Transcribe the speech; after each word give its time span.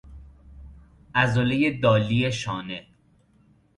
عضله 1.15 1.79
دالی 1.79 2.31
شانه 2.31 2.87